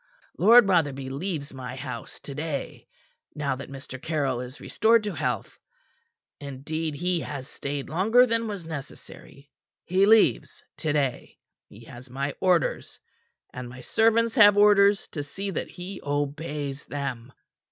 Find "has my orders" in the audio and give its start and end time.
11.83-12.99